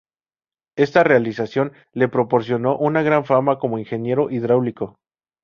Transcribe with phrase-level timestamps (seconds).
[0.75, 4.95] Esta realización le proporcionó una gran fama como ingeniero hidráulico.